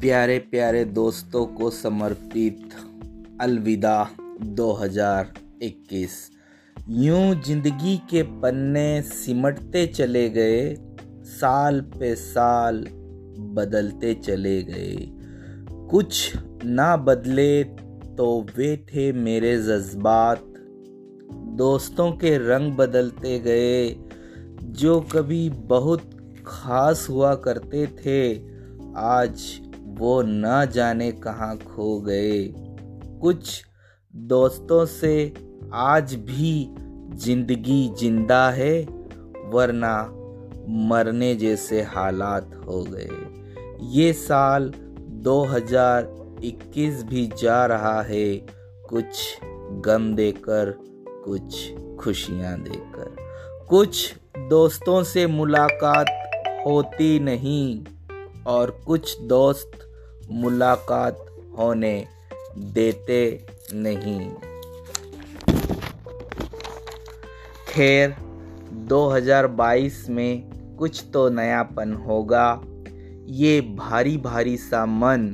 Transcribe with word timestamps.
प्यारे 0.00 0.38
प्यारे 0.50 0.84
दोस्तों 0.84 1.44
को 1.46 1.68
समर्पित 1.70 2.74
अलविदा 3.40 3.94
2021 4.58 6.14
यूँ 6.90 7.34
ज़िंदगी 7.42 7.96
के 8.10 8.22
पन्ने 8.22 9.02
सिमटते 9.02 9.86
चले 9.86 10.28
गए, 10.30 10.74
साल 11.30 11.80
पे 11.80 12.14
साल 12.14 12.84
बदलते 13.56 14.14
चले 14.14 14.62
गए। 14.62 14.96
कुछ 15.90 16.32
ना 16.64 16.96
बदले 16.96 17.64
तो 17.64 18.46
वे 18.56 18.76
थे 18.86 19.12
मेरे 19.12 19.56
जज्बात। 19.58 20.44
दोस्तों 21.58 22.10
के 22.12 22.36
रंग 22.48 22.72
बदलते 22.72 23.38
गए, 23.38 23.88
जो 24.62 25.00
कभी 25.12 25.48
बहुत 25.50 26.10
खास 26.46 27.06
हुआ 27.10 27.34
करते 27.34 27.86
थे, 27.96 28.36
आज 28.96 29.67
वो 29.88 30.22
न 30.22 30.66
जाने 30.72 31.12
कहाँ 31.12 31.56
खो 31.56 32.00
गए। 32.00 32.52
कुछ 33.20 33.64
दोस्तों 34.16 34.84
से 34.86 35.34
आज 35.72 36.14
भी 36.14 36.74
ज़िंदगी 37.14 37.88
ज़िंदा 37.98 38.50
है, 38.50 38.82
वरना 39.44 40.14
मरने 40.68 41.34
जैसे 41.34 41.82
हालात 41.82 42.50
हो 42.66 42.82
गए। 42.82 43.08
ये 43.80 44.12
साल 44.12 44.72
2021 45.22 47.02
भी 47.02 47.30
जा 47.42 47.66
रहा 47.66 48.02
है, 48.02 48.36
कुछ 48.88 49.38
गम 49.84 50.14
देकर, 50.14 50.70
कुछ 51.24 51.72
खुशियाँ 52.00 52.60
देकर। 52.60 53.16
कुछ 53.68 54.14
दोस्तों 54.38 55.02
से 55.02 55.26
मुलाकात 55.26 56.06
होती 56.66 57.18
नहीं। 57.20 57.84
और 58.46 58.70
कुछ 58.86 59.20
दोस्त 59.20 59.70
मुलाकात 60.30 61.26
होने 61.58 62.06
देते 62.58 63.46
नहीं। 63.74 64.30
खैर 67.68 68.16
2022 68.72 70.08
में 70.08 70.58
कुछ 70.78 71.04
तो 71.12 71.28
नयापन 71.28 71.92
होगा। 71.92 72.60
ये 73.26 73.60
भारी 73.60 74.16
भारी 74.16 74.56
सा 74.56 74.86
मन 74.86 75.28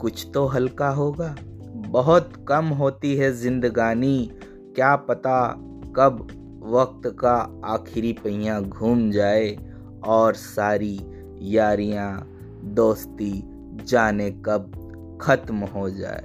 कुछ 0.00 0.26
तो 0.34 0.46
हल्का 0.46 0.88
होगा। 0.88 1.36
बहुत 1.74 2.32
कम 2.48 2.64
होती 2.64 3.16
है 3.16 3.36
जिंदगानी। 3.36 4.30
क्या 4.74 4.96
पता 4.96 5.54
कब 5.96 6.28
वक्त 6.64 7.16
का 7.20 7.62
आखिरी 7.64 8.12
पहिया 8.12 8.60
घूम 8.60 9.10
जाए 9.10 9.58
और 10.06 10.34
सारी 10.34 11.00
यारियाँ 11.38 12.33
दोस्ती 12.64 13.42
जाने 13.84 14.30
कब 14.30 14.80
ख़त्म 15.22 15.56
हो 15.56 15.90
जाए। 15.90 16.24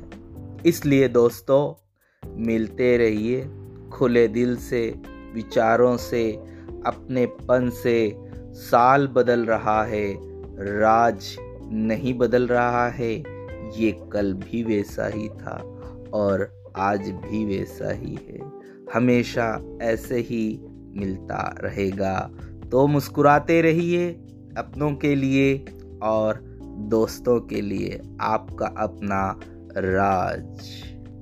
इसलिए 0.65 1.07
दोस्तों, 1.07 1.85
मिलते 2.37 2.97
रहिए 2.97 3.49
खुले 3.91 4.27
दिल 4.27 4.57
से, 4.57 4.95
विचारों 5.33 5.97
से 5.97 6.31
अपने 6.85 7.25
पन 7.25 7.69
से। 7.69 8.29
साल 8.51 9.07
बदल 9.07 9.45
रहा 9.45 9.83
है, 9.83 10.13
राज 10.79 11.37
नहीं 11.71 12.13
बदल 12.13 12.47
रहा 12.47 12.89
है। 12.89 13.13
ये 13.77 14.09
कल 14.13 14.33
भी 14.33 14.63
वैसा 14.63 15.07
ही 15.07 15.29
था 15.29 15.81
और 16.13 16.63
आज 16.77 17.09
भी 17.09 17.45
वैसा 17.45 17.91
ही 17.91 18.19
है। 18.27 18.39
हमेशा 18.93 19.77
ऐसे 19.81 20.19
ही 20.19 20.59
मिलता 20.95 21.55
रहेगा। 21.63 22.31
तो 22.71 22.87
मुस्कुराते 22.87 23.61
रहिए 23.61 24.09
अपनों 24.57 24.91
के 24.91 25.15
लिए। 25.15 25.65
और 26.03 26.39
दोस्तों 26.89 27.41
के 27.41 27.61
लिए 27.61 28.01
आपका 28.21 28.65
अपना 28.65 29.39
राज 29.77 30.69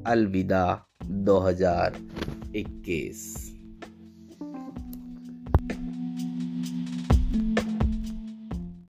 अलविदा 0.08 0.86
2021 1.06 3.57